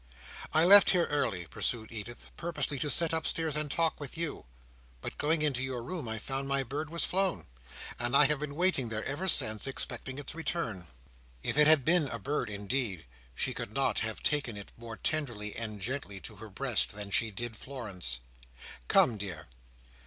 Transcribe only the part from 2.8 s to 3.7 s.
sit upstairs and